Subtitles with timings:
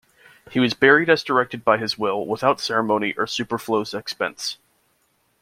[0.49, 4.57] He was buried as directed by his will "without ceremony or superfluous expense".